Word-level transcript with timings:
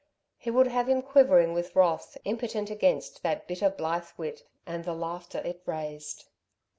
He 0.39 0.49
would 0.49 0.65
have 0.65 0.89
him 0.89 1.03
quivering 1.03 1.53
with 1.53 1.75
wrath, 1.75 2.17
impotent 2.25 2.71
against 2.71 3.21
that 3.21 3.45
bitter, 3.47 3.69
blithe 3.69 4.09
wit 4.17 4.41
and 4.65 4.83
the 4.83 4.95
laughter 4.95 5.43
it 5.45 5.61
raised. 5.67 6.25